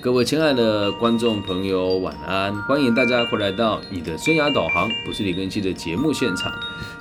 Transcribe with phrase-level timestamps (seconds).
[0.00, 2.54] 各位亲爱的观众朋友，晚安！
[2.62, 6.52] 欢迎大家回来到你的生涯导航，我是李根熙的节目现场。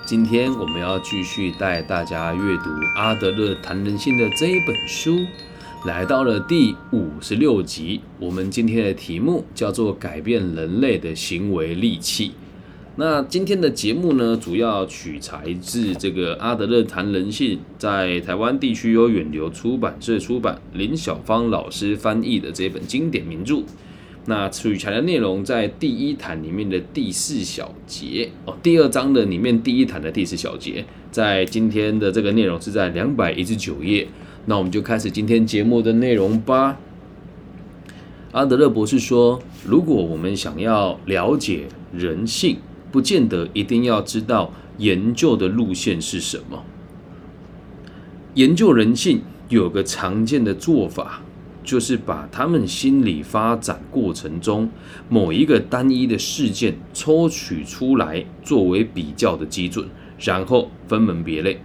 [0.04, 5.20] 今天我们要继续带大家阅读阿德勒谈人性的这一本书，
[5.86, 8.02] 来到了第五十六集。
[8.20, 12.32] 我们今天的题目叫做“改变人类的行为利器”。
[13.00, 23.61] 那今天的节目呢，主要取材自这个阿德勒谈人性，在台湾地区有远流出版社出版，林小芳老师翻译的这本经典名著。
[24.25, 34.08] 那取材的内容在第一谈里面的第四小节哦，第二章的里面第一谈的第四小节，在今天的这个内容是在两百一十九页。
[34.48, 36.80] 那我们就开始今天节目的内容吧。
[38.31, 42.58] 阿德勒博士说，如果我们想要了解人性，
[42.91, 46.64] 不见得一定要知道研究的路线是什么。
[48.36, 51.22] 研究人性有个常见的做法，
[51.64, 54.69] 就是把他们心理发展过程中
[55.09, 59.88] 某一个单一的事件抽取出来作为比较的基准，
[60.19, 61.59] 然后分门别类，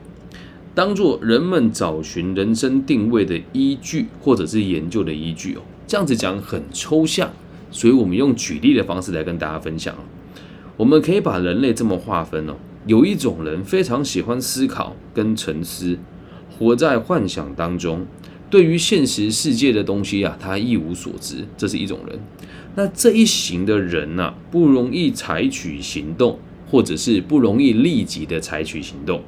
[0.74, 5.60] 当做人们找寻人生定位的依据，或者是研究的依据哦。
[5.86, 7.30] 这样子讲很抽象，
[7.70, 9.94] 所以我们用举例的方式来跟大家分享。
[10.76, 12.54] 我们可以把人类这么划分哦，
[12.86, 15.98] 有一种人非常喜欢思考跟沉思，
[16.50, 18.06] 活在幻想当中，
[18.50, 22.18] 对于现实世界的东西啊，他一无所知，这是一种人。
[22.74, 26.38] 那这一型的人呢，不容易采取行动，
[26.70, 29.22] 或者是不容易立即的采取行动。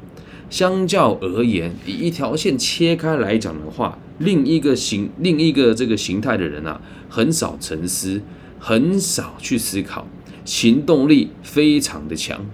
[0.49, 8.23] 相较而言，以一条线切开来讲的话，另一个形另一个这个形态的人啊，很少沉思，
[8.59, 10.07] 很少去思考。
[10.45, 12.45] 行动力非常的强，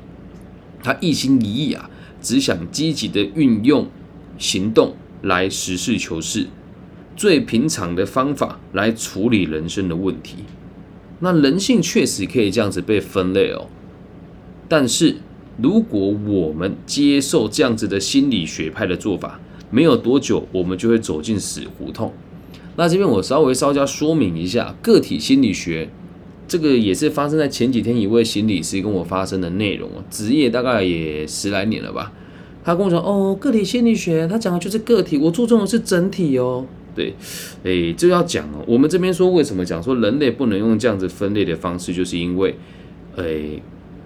[0.83, 1.91] 他一心一意啊，
[2.23, 3.89] 只想积极的运用
[4.39, 6.47] 行动来实事求是，
[7.17, 10.37] 最平常的方法来处理人生的问题。
[11.19, 13.67] 那人性确实可以这样子被分类哦，
[14.69, 15.17] 但是
[15.61, 19.41] 如果我们接受这样子的心理学派的做法，
[19.71, 22.15] 没有多久我们就会走进死胡同。
[22.77, 25.91] 那这边我稍微稍加说明一下，个体心理学。
[26.50, 32.12] 这个也是发生在前几天一位心理师跟我发生的内容哦，职业大概也十来年了吧。
[32.65, 37.15] 他跟我说：“哦，个体心理学，他讲的就是个体，我注重的是整体哦。”对，
[37.62, 38.65] 诶，就要讲哦。
[38.66, 42.53] 我们这边说为什么讲说人类不能用这样子分类的方式，就是因为，
[43.15, 43.62] 诶，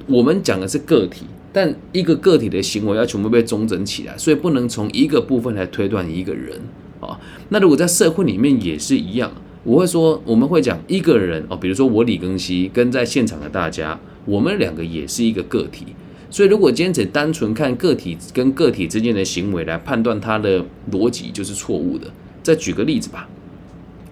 [0.06, 6.60] 我们讲的是个体，但一个个体的行为要全部被中整起来，所以不能从一个部分来推断一个人
[7.00, 7.18] 啊。
[7.48, 9.32] 那如果在社会里面也是一样。
[9.64, 15.86] 我会说，我们会讲一个人哦，比如说我李庚希跟在现场的大家，我们两个也是一个个体。
[16.30, 22.06] 所以，如果今天只单纯看个体跟个体之间的行为来判断他的逻辑，就是错误的。
[22.42, 23.28] 再举个例子吧，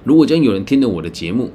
[0.05, 1.51] 如果今天有人听了我的节目。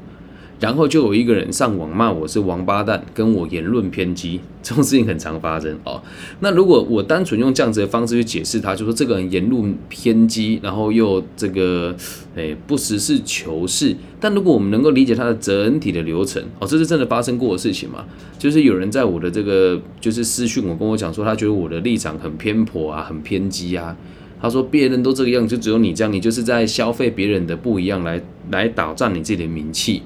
[0.60, 6.02] 然后就有一个人上网骂我是王八蛋，跟我言论偏激， 这种事情很常发生哦。
[6.40, 11.96] 那如果我单纯用这样子的方式去解释他，就说这个人言论偏激，然后又这个
[12.36, 13.96] 诶不实事求是。
[14.20, 18.04] 但如果我们能够理解他的整体的流程，哦，这是真的发生过的事情嘛？
[18.40, 23.96] 就是有人在我的这个就是私讯我跟我讲说，他觉得我的立场很偏颇啊，很偏激啊。
[24.42, 30.02] 他说别人都这个样，就只有你这样，你就是在消费别人的不一样来来打战你自己的名气。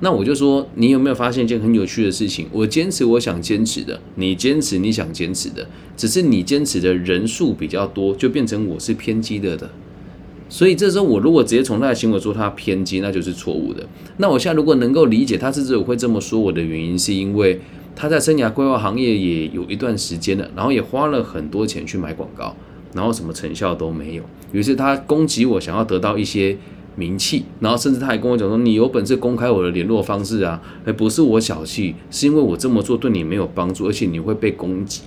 [0.00, 2.46] 那我就说，你有没有发现一件很有趣的事情？
[2.52, 9.70] 我坚持我想坚持的，你坚持你想坚持的，只是你坚持的人数比较多，就变成我是偏激的的。
[10.50, 13.86] 所以这时候，我如果直接从他的行为说他偏激，那就是错误的。
[14.18, 17.58] 那我现在如果能够理解他之所以会这么说我的原因，是因为
[17.94, 22.54] 他在生涯规划行业也有一段时间了，然后也花了很多钱去买广告，
[22.92, 24.22] 然后什么成效都没有。
[24.52, 26.58] 于是他攻击我，想要得到一些。
[26.96, 35.02] 名气，然后甚至他还跟我讲说：“你有本事公开我的联络方式啊！”而不是我小气，是因为我这么做对你没有帮助，而且你会被攻击。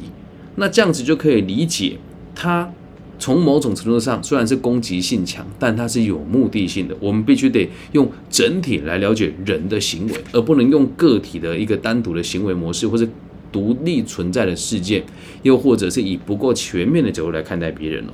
[0.56, 1.98] 那这样子就可以理解，
[2.36, 2.72] 他
[3.18, 6.96] 从某种程度上虽然是攻击性强，但他是有目的性的。
[7.00, 13.08] 我们必须得用整体来了解人的行为，而不能用个体的一个单独的行为模式，或者
[13.52, 15.04] 独立存在的事件，
[15.42, 18.14] 又或者是以不够全面的角度来看待别人了。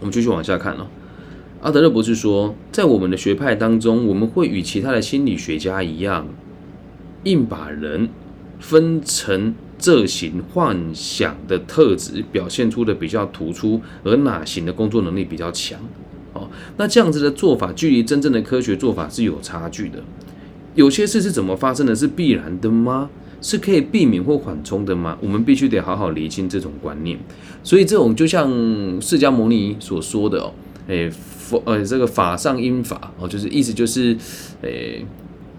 [0.00, 0.88] 我们继续往下看了。
[1.60, 6.24] 阿德勒博士说，在我们的学派当中，我们会与其他的心理学家一样，
[7.24, 8.08] 硬把人
[8.60, 15.80] 分成这型幻想的特质表现出的比较突出，而哪型的工作能力比较强。
[16.32, 20.00] 哦，那这样子的做法，距离真正的科学做法是有差距的。
[20.76, 21.92] 有些事是怎么发生的？
[21.92, 23.10] 是必然的吗？
[23.40, 25.18] 是可以避免或缓冲的吗？
[25.20, 27.18] 我们必须得好好厘清这种观念。
[27.64, 28.48] 所以，这种就像
[29.00, 30.52] 释迦牟尼所说的哦，
[30.86, 31.10] 诶。
[31.48, 34.14] 佛呃这个法上因法哦，就是意思就是
[34.60, 34.68] 呃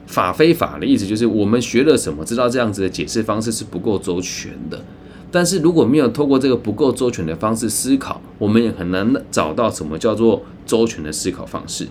[0.06, 4.84] 法非法的意思，就是我们学了什么，知道这样子的解释方式是不够周全的。
[5.32, 11.88] 但是如果没有透过这个不够周全的方式思考，我们也很难找到什么叫做周全的思考方式。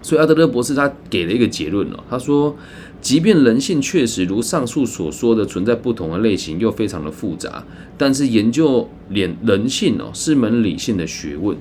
[0.00, 2.56] 所以阿德勒博士他给了一个结论哦，他说，
[3.00, 7.64] 即便人性确实如上述所说的存在不同的类型，又非常的复杂，
[7.98, 11.56] 但是研究人人性哦是门理性的学问。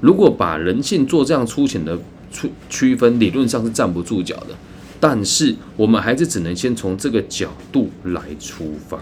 [0.00, 1.98] 如果把人性做这样粗浅的
[2.30, 4.48] 区区分，理论上是站不住脚的。
[5.00, 8.98] 但是我们还是只能先从这个角度来出发。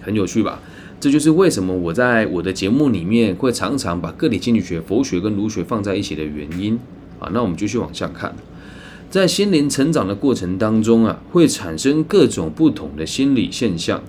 [0.00, 0.60] 很有趣吧？
[1.00, 6.78] 这就是为什么我在我的节目里面会常常把个体心理学、佛学跟儒学放在一起的原因
[7.20, 7.30] 啊。
[7.32, 8.34] 那我们继续往下看，
[9.10, 14.02] 在心灵成长的过程当中啊，会产生各种不同的心理现象，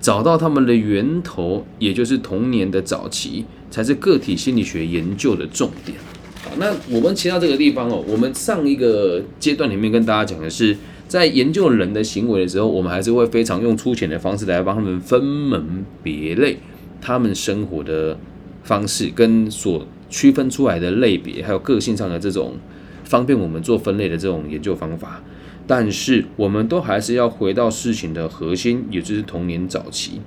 [0.00, 5.96] 找到他们的源头，也就是童年的早期，才是个体心理学研究的重点。
[6.44, 10.76] 好，那我们切到这个地方哦，我们上一个阶段里面跟大家讲的是。
[11.08, 16.58] 在研究人的行为的时候，我们还是会非常用粗浅的方式来帮他们分门别类
[17.00, 18.18] 他们生活的
[18.64, 22.56] 方式，跟所区分出来的类别，还有个性上的这种
[23.04, 25.22] 方便我们做分类的这种研究方法。
[25.64, 30.20] 但是，我们都还是要回到事情的核心，也就是童年早期。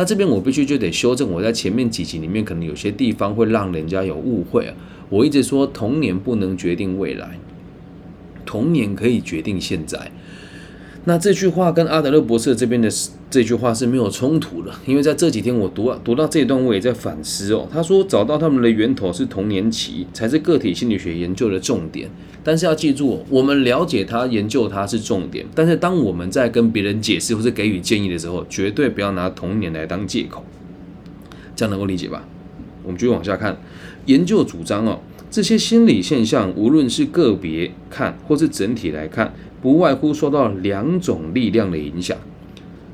[0.00, 4.74] 那这边我必须就得修正，我在前面几集里面可能有些地方会让人家有误会啊。
[5.10, 7.38] 我一直说童年不能决定未来。
[8.46, 10.10] 童年可以决定现在，
[11.10, 12.88] 那这句话跟阿德勒博士这边的
[13.28, 17.66] 这句话是没有冲突的，因为在这几天我读啊读到这一段，我也在反思哦。
[17.68, 22.08] 他说找到他们的源头是童年期，才是个体心理学研究的重点。
[22.44, 30.44] 但是要记住，我们了解它、研究它是重点，但是当我们在跟别人解释或是给予建议的时候，绝对不要拿童年来当借口。
[31.56, 32.24] 这样能够理解吧？
[32.84, 33.56] 我们继续往下看，
[34.06, 35.00] 研究主张哦。
[35.30, 39.32] 这些心理现象，无论是个别看或是整体来看，
[39.62, 42.18] 不外乎受到两种力量的影响。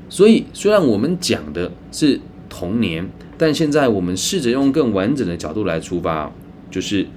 [0.07, 6.31] 所以，虽然我们讲的是童年，但现在我们试着用更完整的角度来出发，
[6.69, 7.07] 就是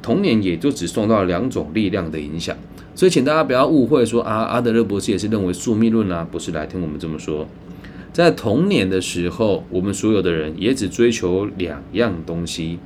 [0.00, 2.56] 童年也就只受到两种力量的影响。
[2.94, 7.48] 所以，请大家不要误会，说啊，阿德勒博士也是认为宿命论啊，不是来听我们这么说。
[8.12, 12.78] 在童年的时候，我们所有的人也只追求两样东西。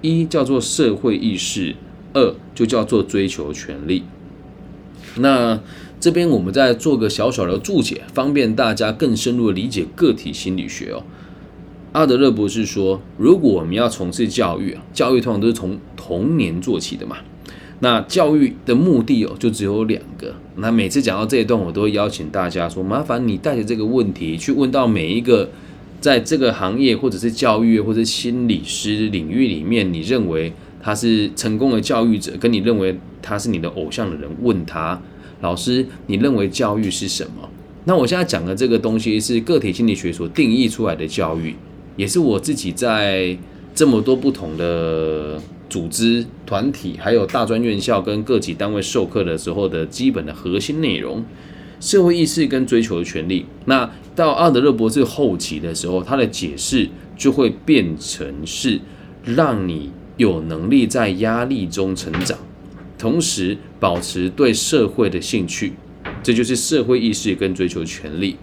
[0.00, 1.74] 一叫做社会意识，
[2.12, 4.04] 二就叫做追求权利。
[5.16, 5.60] 那
[5.98, 11.02] 这边我们再做个小小的注解，方便大家更深入的理解个体心理学哦。
[11.92, 17.16] 阿德勒博士说，如果我们要从事教育啊，教育通常都是从童年做起的嘛。
[17.80, 20.34] 那教育的目的哦，就只有两个。
[20.56, 25.50] 那每次讲到这一段，我都会邀请大家说，麻烦你带着这个问题去问到每一个。
[26.00, 35.00] 在这个行业，或者是教育，或者心理师领域里面，你认为他是成功的教育者，跟你认为他是你的偶像的人，问他
[35.40, 37.48] 老师，你认为教育是什么？
[37.84, 41.54] 那我现在讲的这个东西是个体心理学所定义出来的教育，
[41.96, 43.36] 也是我自己在
[43.74, 45.40] 这么多不同的
[45.70, 51.24] 组织团体，还有大专院校跟各级单位授课的时候的基本的核心内容。
[51.80, 58.80] 社会意识跟追求的权利，那到阿德勒博士后期的时候，他的解释就会变成是
[59.24, 62.36] 让你有能力在压力中成长，
[62.98, 65.74] 同时保持对社会的兴趣，
[66.22, 68.36] 这就是社会意识跟追求权利。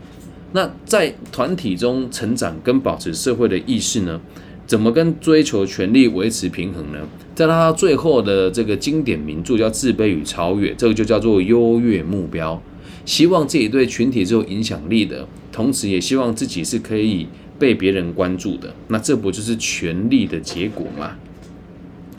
[0.54, 4.22] 那在团体中成长跟保持社会的意识呢，
[4.66, 7.00] 怎么跟追求权利维持平衡呢？
[7.36, 12.62] 在他最后的这个经典名著叫《自卑与超越》，这个就叫做优越目标。
[13.06, 17.28] 希望自己对群体是有影响力的，同时也希望自己是可以
[17.60, 18.74] 被别人关注的。
[18.88, 21.16] 那这不就是权力的结果吗？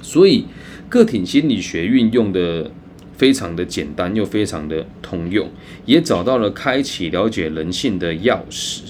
[0.01, 0.47] 所以
[0.89, 2.71] 个体心理学运用的
[3.17, 5.51] 非常的简单，又非常的通用，
[5.85, 8.83] 也找到了开启了解人性的钥匙。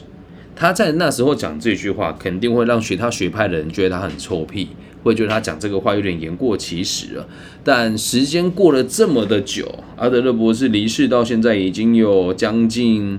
[0.55, 4.69] 他在那时候讲这句话，肯定会让学他学派的人觉得他很臭屁。
[5.07, 7.29] 会觉得他讲这个话有点言过其实了，
[7.63, 13.19] 但时间过了这么的久，阿德勒博士离世到现在已经有将近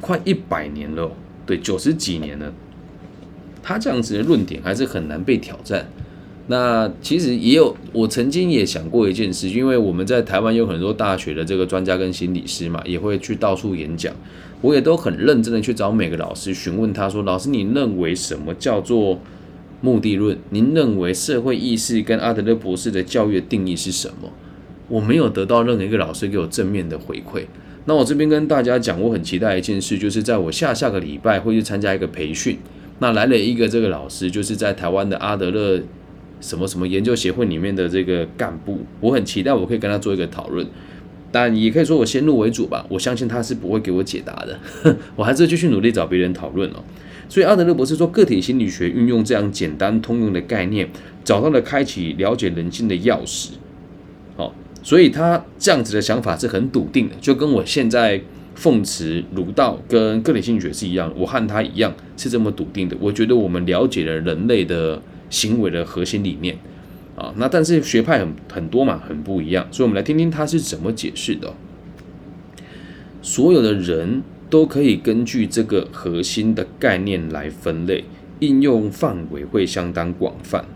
[0.00, 1.10] 快一百年了，
[1.44, 2.52] 对，九十几年了。
[3.62, 5.88] 他这样子的论点还是很难被挑战。
[6.46, 14.14] 那其实也有，我曾经也想过一件事，因为我们在台湾有很多大学的这个专家跟心理师嘛，也会去到处演讲，
[14.60, 19.18] 我也都很认真的去找每个老师询问他说：“老师，你认为什么叫做？”
[19.80, 24.32] 目的论，您认为社会意识跟阿德勒博士的教育定义是什么？
[24.88, 27.44] 我没有得到任何一个老师给我正面的回馈。
[27.86, 32.58] 那我这边跟大家讲，我很期待一件事，就是在我下下个礼拜会去参加一个培训。
[32.98, 35.80] 那来了一个这个老师，就是在台湾的阿德勒
[36.40, 40.66] 什么什么研究协会里面的这个干部，我很期待我可以跟他做一个讨论。
[41.30, 44.58] 但也可以说我先入为主吧，我相信他是不会给我解答的，
[45.16, 46.82] 我还是继续努力找别人讨论哦。
[47.28, 50.88] 所以阿德勒博士说，个体心理学运用这样简单通用的概念，
[51.24, 53.50] 找到了开启了解人性的钥匙。
[54.36, 58.20] 好，所以他这样子的想法是很笃定的，就跟我现在
[58.54, 62.96] 奉持儒道跟个体心理学是一样，我和他一样是这么笃定的。
[63.00, 66.56] 我觉得我们了解了人类的行为的核心理念。
[67.16, 71.54] 啊，那但是学派很很多嘛，很不一样，所以我们来听听他是怎么解释的。
[73.22, 78.04] 所有的人都可以根据这个核心的概念来分类，
[78.40, 80.66] 应用范围会相当广泛。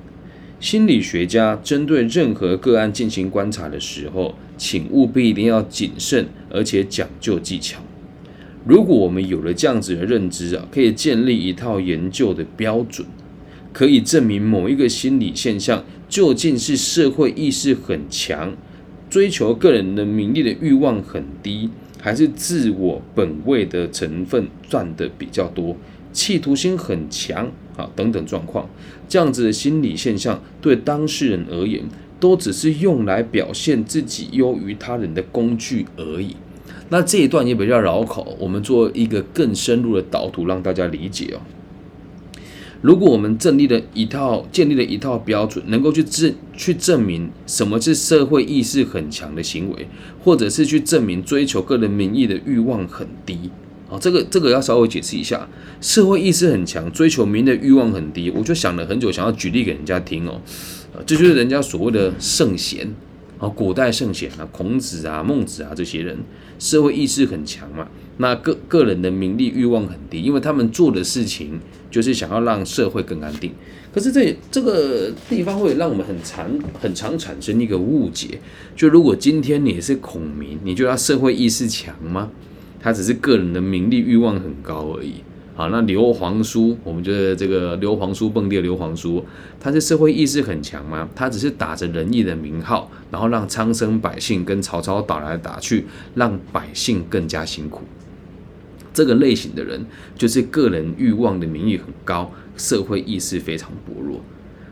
[0.58, 7.80] 心理学家针对任何个案进行观察的时候，请务必一定要谨慎，而且讲究技巧。
[8.66, 13.06] 如果我们有了这样子的认知啊，可以建立一套研究的标准，
[13.72, 15.84] 可以证明某一个心理现象。
[16.10, 18.52] 究竟是社会意识很强，
[19.08, 25.76] 追求个人的名利的欲望很低，还是自我本位的成分占的比较多，
[26.12, 28.68] 企图心很强啊等等状况，
[29.08, 31.84] 这样子的心理现象对当事人而言，
[32.18, 36.34] 都只是用来表现自己优于他人的工具而已。
[36.88, 41.40] 那这一段也比较绕口，我们做一个更深入的导图，让大家理解哦。
[42.82, 49.86] 如果我们建立了一套建立了一套标准，能够去证去证明什么是社会意识很强的行为，
[50.24, 53.50] 或者是去证明追求个人名义的欲望很低，
[53.90, 55.46] 啊，这个这个要稍微解释一下，
[55.80, 60.40] 社会意识很强，追求名的欲望很低，我就想了很久，想要举例给人家听哦，
[61.04, 62.94] 这就是人家所谓的圣贤。
[63.40, 66.16] 啊，古代圣贤啊，孔子啊、孟子啊这些人，
[66.58, 67.88] 社会意识很强嘛。
[68.18, 71.58] 那个个人的名利欲望很低，因为他们做的事情
[71.90, 73.50] 就是想要让社会更安定。
[73.92, 76.46] 可是这这个地方会让我们很常
[76.78, 78.38] 很常产生一个误解，
[78.76, 82.30] 就如果今天你是孔明，你觉得社会意识强吗？
[82.78, 85.14] 他只是个人的名利欲望很高而已。
[85.60, 89.22] 好，那刘皇叔，我们觉得这个刘皇叔蹦迪的刘皇叔，
[89.60, 91.06] 他是社会意识很强吗？
[91.14, 97.82] 他只是打着仁义的名号，然后让苍生百姓跟曹操打来打去，让百姓更加辛苦。
[98.94, 99.84] 这个类型的人，
[100.16, 104.22] 就是个人欲望的名誉很高，社会意识非常薄弱。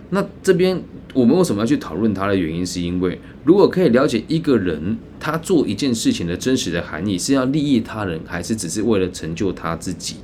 [0.08, 2.64] 那这边我们为什么要去讨论他的原因？
[2.64, 10.16] 是因为如果可以了解一个人他做一件事情的真实的含义，是要利益他人，还是只是为了成就他自己？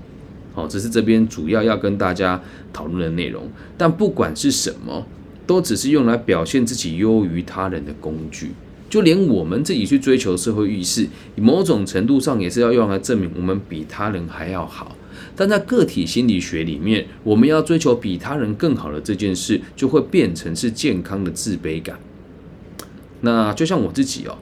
[0.55, 2.41] 好，这是这边主要要跟大家
[2.73, 3.51] 讨论的内容。
[3.77, 5.07] 但不管是什么，
[5.47, 8.53] 都只是用来表现自己优于他人的工具。
[8.89, 14.97] 就连我们自己去追求社会意识，某种程度上也是要用来证明我们比他人还要好。
[15.35, 21.99] 但在个体心理学里面，我们要追求比他人更好的这件事，就会变成是健康的自卑感。
[23.23, 24.39] 那就像我自己哦，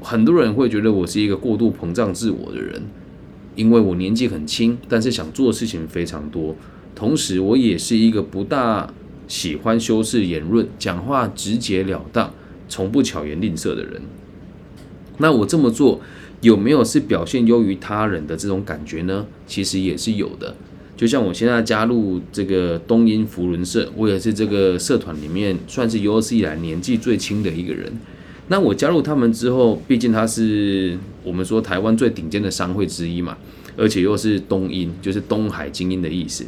[0.00, 2.82] 很多人会觉得我是一个过度膨胀自我的人，
[3.56, 6.54] 因为我年纪很轻，但是想做的事情非常多。
[6.94, 8.94] 同时，我也是一个不大
[9.26, 12.32] 喜欢修饰言论，讲话直截了当。
[12.68, 14.02] 从不巧言令色的人，
[15.18, 16.00] 那我这么做
[16.40, 19.24] 有没有是表现优于他人的这种感觉呢？
[19.46, 20.52] 其实也是有的。
[20.96, 27.92] 就像我现在加入这个东英福伦社，我也是这个社团里面算是有史以来年纪最轻的一个人。
[28.48, 33.36] 那我加入他们之后，毕竟他是我们说台湾最顶尖的商会之一嘛，
[33.76, 36.46] 而且又是东英，就是东海精英的意思。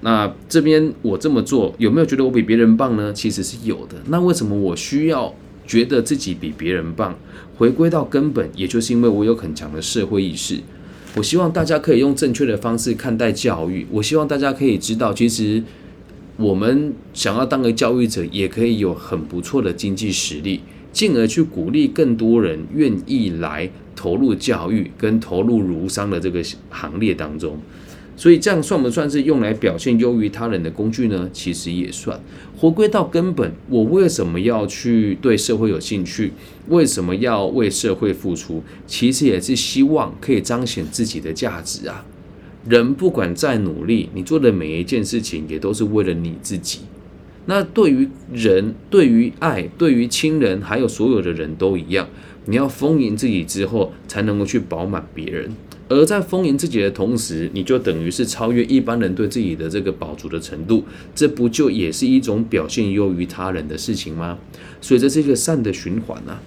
[0.00, 3.12] 那这边我这么做有没有觉得我比别人棒呢？
[3.12, 3.96] 其实是有的。
[4.06, 5.34] 那为什么我需要
[5.66, 7.18] 觉得自己比别人棒？
[7.56, 10.60] 回归到根本，也就是因为我有很强的社会意识。
[11.16, 13.86] 我希望大家可以用正确的方式看待教育。
[13.90, 15.62] 我希望大家可以知道，其实
[16.36, 20.60] 我们想要当个教育者，也可以有很不错的经济实力，
[20.96, 27.58] 进而去鼓励更多人愿意来投入教育跟投入儒商的这个行列当中。
[28.16, 31.28] 所以这样算不算是用来表现优于他人的工具呢？
[31.34, 32.18] 其实也算。
[32.56, 36.32] 回归到根本，我为什么要去对社会有兴趣？
[36.68, 38.62] 为什么要为社会付出？
[38.86, 42.06] 其实也是希望可以彰显自己的价值啊。
[42.66, 46.80] 人不管再努力，你做的每一件事情也都是为了你自己。
[47.46, 52.08] 那对于人，对于爱，对于亲人，还有所有的人都一样，
[52.44, 55.50] 你要丰盈自己之后，才能够去饱满别人。
[55.88, 60.84] 而在丰盈自己的同时，你就等于是超越一般人对自己的这个饱足的程度，
[61.14, 64.38] 这不就也是一种表现优于他人的事情吗？
[64.80, 66.42] 所以这是一个善的循环啊，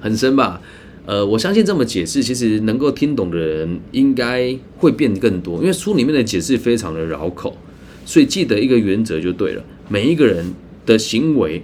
[0.00, 0.60] 很深吧？
[1.06, 7.56] 呃，我相信这么解释，其实能够听懂的人应该会变更多，因为书里面的解释非常的绕口，
[8.04, 10.52] 所以记得一个原则就对了：每一个人
[10.84, 11.62] 的行为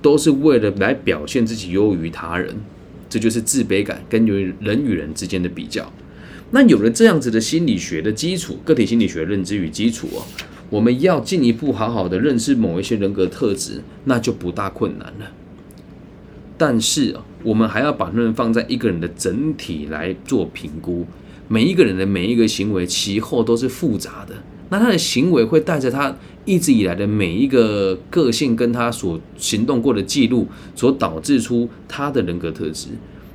[0.00, 2.54] 都是为了来表现自己优于他人，
[3.08, 5.92] 这就是自卑感跟与人与人之间的比较。
[6.52, 10.22] 那有了这样子的心理学的基础，个体心理学认知与基础哦，
[10.68, 15.30] 我们要进一步好好的认识某一些人格特质，那就不大困难了。
[16.56, 21.06] 但是啊，我们还要把论放在一个人的整体来做评估。
[21.48, 24.34] 每一个人的每一个行为，其后都是复杂的。
[24.70, 32.88] 那他的行为会带着他一直以来的每一个个性，跟他所行动过的记录，所导致出他的人格特质。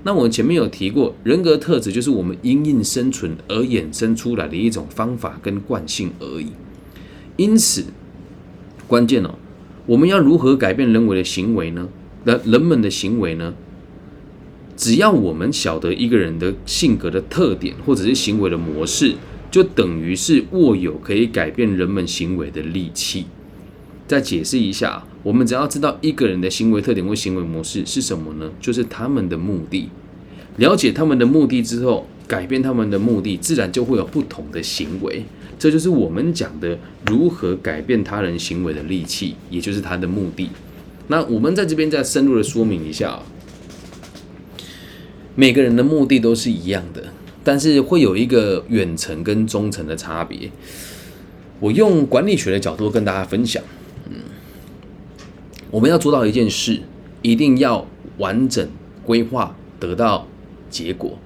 [0.04, 6.48] 那我前面有提过，人格特质就是我们因应生存而衍生出来的一种方法跟惯性而已。
[7.38, 7.84] 因此，
[8.88, 9.36] 关键哦，
[9.88, 11.90] 我们要如何改变人为的行为呢？
[12.24, 13.54] 那人们的行为呢？
[14.78, 19.16] 只要我们晓得一个人的性格的特点，或者是行为的模式，
[19.56, 23.26] 就等于是握有可以改变人们行为的利器。
[24.06, 28.52] 再解释一下，我们只要知道一个人的行为特点或行为模式是什么呢？
[28.60, 29.88] 就是他们的目的。
[30.58, 35.24] 了解他们的目的之后，改变他们的目的，自然就会有不同的行为。
[35.58, 40.50] 这就是我们讲的如何改变他人行为的利器，也就是他的目的。
[41.08, 43.22] 那我们在这边再深入的说明一下，
[45.34, 47.06] 每个人的目的都是一样的，
[47.46, 50.52] 但是会有一个远程跟中程的差别。
[51.60, 53.64] 我用管理学的角度跟大家分享，
[54.10, 54.16] 嗯，
[55.70, 56.82] 我们要做到一件事，
[57.22, 57.88] 一定要
[58.18, 58.68] 完整
[59.06, 60.28] 规划，得到
[60.70, 61.18] 结果。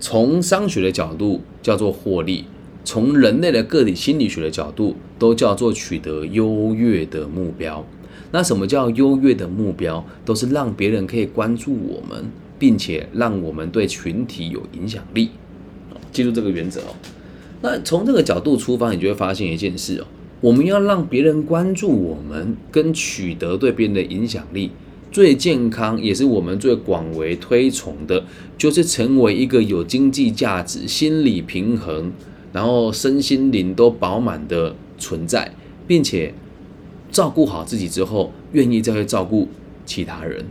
[0.00, 2.46] 从商学的角度叫做获利，
[2.84, 7.84] 从人类的个体心理学的角度都叫做取得优越的目标。
[8.30, 10.04] 那什么叫优越的目标？
[10.24, 15.30] 都是让别人可以关注我们，并且让我们对群体有影响力。
[16.12, 16.94] 记住这个原则哦。
[17.62, 20.06] 那从这个角度出发，你就会发现一件事哦：
[20.40, 24.70] 我们要让别人关注我们，跟取得对别人的影响力，
[25.10, 28.24] 最健康也是我们最广为推崇的，
[28.56, 32.12] 就是成为一个有经济价值、心理平衡，
[32.52, 35.52] 然后身心灵都饱满的存在，
[35.86, 36.34] 并且。
[37.10, 39.48] 照顾好自己之后，愿意再去照顾
[39.86, 40.44] 其他人，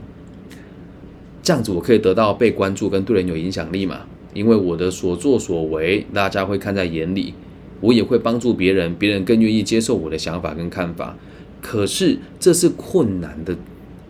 [1.43, 4.08] 这样子我可以得到被关注跟对人有影响力嘛？
[4.38, 7.34] 因为我的所作所为，大家会看在眼里，
[7.82, 11.17] 我也会帮助别人，别人更愿意接受我的想法跟看法。
[11.60, 13.58] 可是这是困难的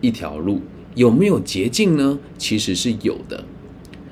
[0.02, 0.60] 一条路，
[0.94, 2.18] 有没有捷径呢？
[2.36, 3.42] 其实是有的。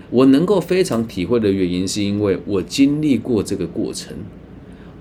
[0.08, 4.16] 我能够非常体会的原因，是因为我经历过这个过程。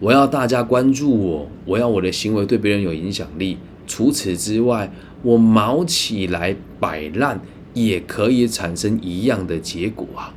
[0.01, 3.57] 我要大家关注我，我要我的行为对别人有影响力。
[3.87, 4.91] 除此之外，
[5.23, 7.39] 我毛起来摆烂
[7.73, 10.33] 也可以产生一样的结果啊。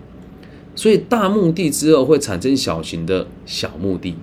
[0.78, 4.14] 所以大目的之后会产生小型的小目的。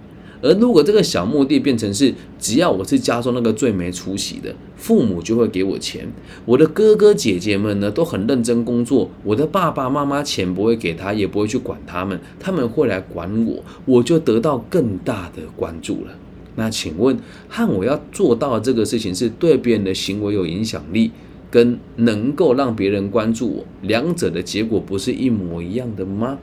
[0.42, 6.08] 而如果这个小目的变成是，只要我是家中那个最没出息的，父母就会给我钱。
[6.46, 16.12] 我的哥哥姐姐们呢都很认真工作，我的爸爸妈妈钱不会给他，也不会去管他们，他们会来管我，我就得到更大的关注了。
[16.56, 21.12] 那请问，和我要做到这个事情是对别人的行为有影响力，
[21.56, 26.38] 跟能够让别人关注我，两者的结果不是一模一样的吗？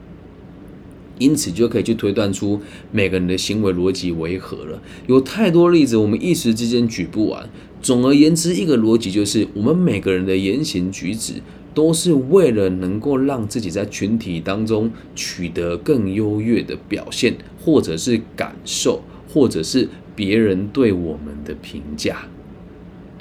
[1.19, 2.59] 因此就可以去推断出
[2.91, 4.83] 每个人的行为逻辑为何了。
[5.07, 7.47] 有太多例子，我们一时之间举不完。
[7.83, 11.35] 总而言之，一个逻辑就是，我们每个人的言行举止
[11.75, 22.27] 都是为了能够让自己在群体当中取得更优越的表现，或者是感受，或者是别人对我们的评价。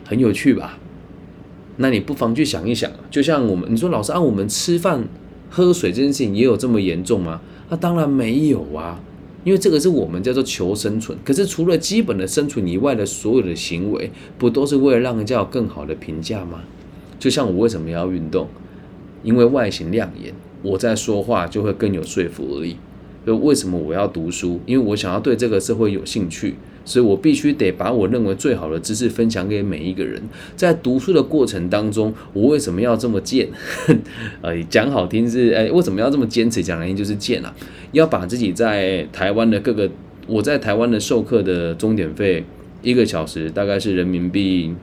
[0.05, 0.79] 很有趣吧？
[1.77, 5.03] 那你不妨去想一想，就像我们，你说老师，按我们吃饭
[5.49, 7.41] 喝水这件事情，也有这么严重吗？
[7.69, 8.99] 那当然没有啊，
[9.43, 11.17] 因为这个是我们叫做求生存。
[11.23, 16.61] 可是除了基本的生存以外的所有的行为，不都是为了让人家有更好的评价吗？
[17.17, 18.47] 就像我为什么要运动？
[19.23, 22.77] 因为外形亮眼，我在说话就会更有说服力。
[23.25, 24.59] 就为什么我要读书？
[24.65, 26.55] 因为我想要对这个社会有兴趣。
[26.83, 30.21] 所以我必须得把我认为最好的知识分享给每一个人。
[30.55, 33.47] 在读书的过程当中，我为什么要这么贱？
[34.41, 36.63] 呃， 讲好听是，哎，为什么要这么坚持？
[36.63, 37.53] 讲原因就是贱啊！
[37.91, 39.89] 要把自己在台湾的各个，
[40.27, 42.43] 我在台湾的授课的钟点费，
[42.81, 44.73] 一个小时大概是人民币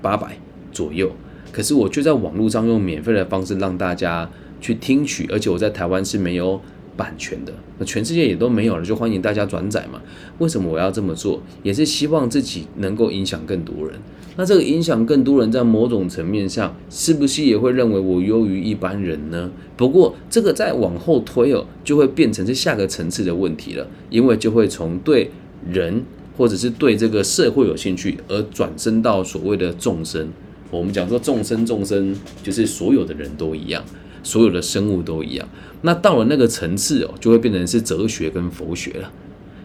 [0.00, 0.38] 八百
[0.72, 1.12] 左右，
[1.52, 4.30] 可是我却在网络上用免费的方式让大家
[4.60, 6.60] 去听取，而且我在台湾是没有。
[6.96, 10.00] 版权的，那全世界也都没有了，就欢迎大家转载嘛。
[10.38, 11.42] 为什么我要这么做？
[11.62, 13.98] 也是希望自己能够影响更多人。
[14.36, 19.50] 那这个影响更多人，在某种层面上，是不是也会认为我优于一般人呢？
[19.76, 25.30] 不过这个再往后推哦，就会变成是下个层次的问题了，因为就会从对
[25.70, 26.02] 人
[26.38, 30.28] 或者是对这个社会有兴趣，而转身到所谓的众生。
[30.70, 33.84] 我们讲说众生，众生就是所有的人都一样，
[34.22, 35.48] 所有的生物都一样。
[35.82, 39.10] 那到了那个层次哦，就会变成是哲学跟佛学了。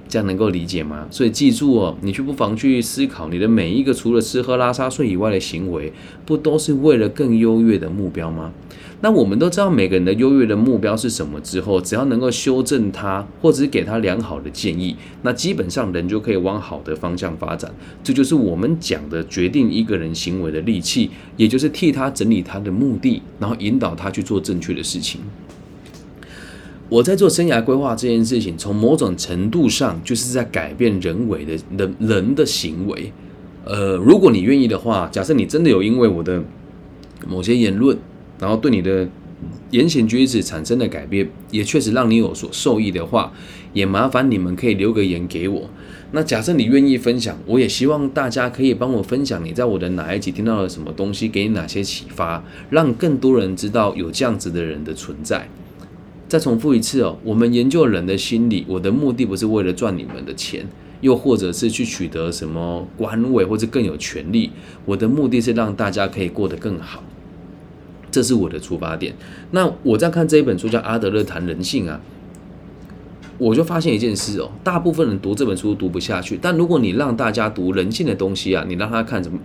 [0.10, 1.06] 这样能够理解吗？
[1.12, 5.92] 所以记住哦，你去不妨去思考，你的每一个除了吃喝拉撒睡以外的行为，
[6.26, 8.54] 不都是为了更优越的目标吗？
[9.02, 17.72] 那我们都知道每个人的优越的目标是什么之后，只要能够修正它，或者是给他良好的建议，那基本上人就可以往好的方向发展。
[18.04, 25.22] 这就是我们讲的决定一个人行为的利器，也就是替他整理他的目的，然后引导他去做正确的事情。
[26.90, 33.12] 我在做生涯规划这件事情，从某种程度上就是在改变人为的人人的行为。
[33.66, 36.42] 呃，如果你愿意的话，假设你真的有因为我的
[37.28, 37.98] 某些言论，
[38.40, 39.08] 然后对你的
[39.72, 43.32] 言行举止产生的改变，也确实让你有所受益的话，
[43.74, 45.70] 也麻烦你们可以留个言给我。
[46.12, 55.50] 那假设你愿意分享，我也希望大家可以帮我分享你在我的哪一集听到了什么东西，给你哪些启发，让更多人知道有这样子的人的存在。
[56.30, 60.66] 再重复一次哦，我们研究人的心理，我的目的不是为了赚你们的钱，
[61.02, 64.52] 又或者是去取得什么官位或者更有权利，
[64.86, 67.04] 我的目的是让大家可以过得更好。
[68.12, 69.14] 这是我的出发点。
[69.52, 72.00] 那我在看这一本书叫《阿德勒谈人性》啊，
[73.38, 76.40] 我就发现一件事哦，大部分人读这本书读不下去。
[76.42, 79.38] 但如果你让大家读人性的东西啊，你让他看什么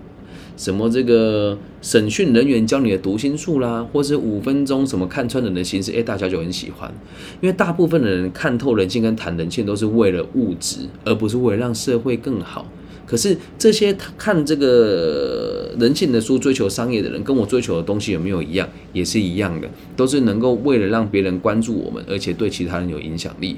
[0.57, 6.93] 什么这个审讯人员教你的读心术啦，或是五分钟什么看穿人的心思，哎，大家就很喜欢。
[7.41, 12.67] 因为大部分的人看透人性跟谈人性，都是为了物质，而不是为了让社会更好。
[13.05, 18.69] 可是这些看这个人性的书、追求商业的人，跟我追求的东西有没有一样？
[18.93, 23.57] 也是一样的，都是能够为了让别人关注我们，而且对其他人有影响力。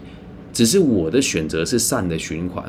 [0.53, 2.65] 只是我的选择是善的循环，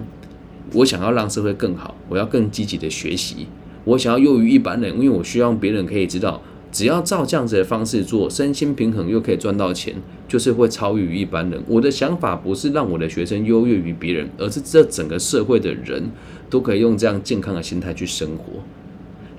[0.73, 3.47] 我想要让社会更好，我要更积极的学习，
[3.84, 6.41] 我想要优于一般人，因为我希望别人可以知道。
[6.71, 9.95] 只要照这样子的方式做，身心平衡又可以赚到钱，
[10.27, 11.63] 就是会超越于一般人。
[11.67, 16.03] 我的想法不是让我的学生优越于别人，而是这整个社会的人
[16.49, 18.62] 都可以用这样健康的心态去生活，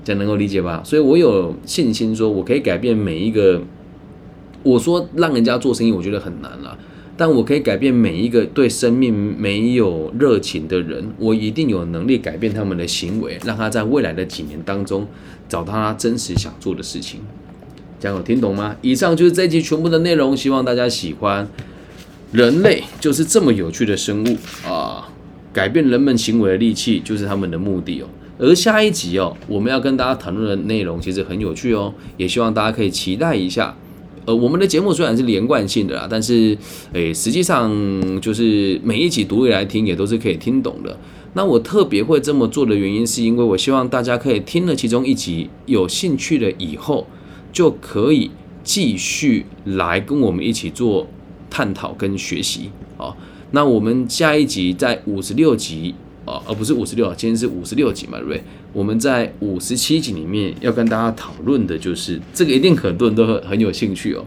[0.06, 0.80] 这样能够理解吧？
[0.84, 3.60] 所以我有信心说，我可以改变每一个。
[4.62, 6.78] 我说让人家做生意，我觉得很难了。
[7.16, 15.08] 但我可以改变每一个对生命没有热情的人，我一定有能力改变他们的行为，让他在未来的几年当中
[15.48, 17.18] 找到他真实想做的事情。
[17.98, 18.76] 这样有听懂吗？
[18.80, 21.48] 以上就是这一集全部的内容，希望大家喜欢。
[22.30, 24.36] 人类就是这么有趣的生物
[24.68, 25.08] 啊！
[25.52, 28.06] 改变人们行为的利器就是他们的目的哦。
[28.38, 33.74] 而下一集哦，我们要跟大家谈论的内容其实很有趣哦，也希望大家可以期待一下。
[34.26, 36.58] 呃，我们的节目虽然是连贯性的啦，但是，
[36.92, 40.98] 诶，实际上就是每一集读起来听也都是可以听懂的。
[41.34, 47.06] 那我特别会这么做的原因，是因为我希望大家可以听了其中一集有兴趣了以后，
[47.52, 48.30] 就可以
[48.64, 51.06] 继续来跟我们一起做
[51.48, 52.70] 探讨跟学习。
[52.96, 53.16] 好，
[53.52, 55.94] 那我们下一集在五十六集。
[56.26, 58.42] 哦，而不是五十六，今天是五十六集嘛，对不对？
[58.72, 64.24] 我们在五十七集里面要跟大家讨论的就是这个，一定很多人都很很有兴趣哦。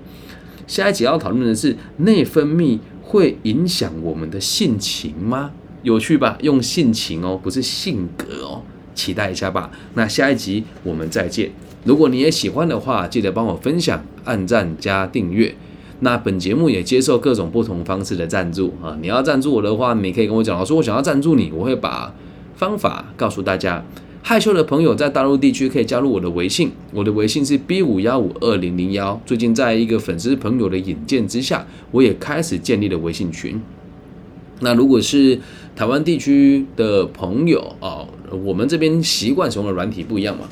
[0.65, 5.51] 下一集要讨论的是内分泌会影响我们的性情吗？
[5.83, 6.37] 有趣吧？
[6.41, 8.63] 用性情哦，不是性格哦，
[8.95, 9.69] 期待一下吧。
[9.95, 11.51] 那下一集我们再见。
[11.85, 15.55] 如果你也喜欢的话，记得帮我分享、按赞加订阅。
[16.01, 18.97] 那本节目也接受各种不同方式的赞助啊！
[19.01, 22.13] 你要赞助我的话，你可以跟我讲，老师，我想要赞助你，我会把
[22.55, 23.83] 方法告诉大家。
[24.21, 29.19] 害羞的朋友在大陆地区可以加入我的微信，我的微信是 B 五幺五二零零幺。
[29.25, 33.59] 最近在一个粉丝朋友的引荐之下，我也开始建立了微信群。
[34.61, 35.39] 那如果是
[35.75, 38.05] 台湾地区的朋友啊，
[38.43, 40.43] 我们这边习惯使用的软体不一样嘛。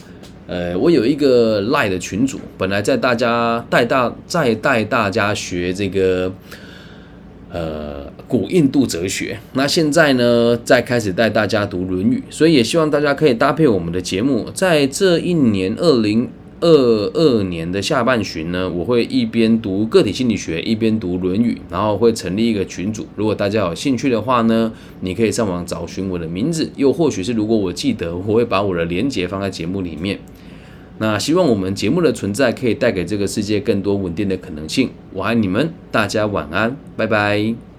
[0.47, 6.31] 呃，我有一个赖的群主，本来在大家带大在带大家学这个
[7.51, 23.05] 呃古印度哲学，那现在呢在开始带大家读《论语》，所以也希望大家可以搭配我们的节目，在这一年二零二二年的下半旬呢，我会一边读个体心理学，一边读《论语》，然后会成立一个群组。
[23.15, 30.19] 如果大家有兴趣的话呢，你可以上网找寻我的名字，又或许是如果我记得，我会把我的连结放在节目里面。
[30.99, 34.89] 那希望我们节目的存在可以带给这个世界更多稳定的可能性。
[35.13, 37.76] 我爱你们，大家晚安，拜拜。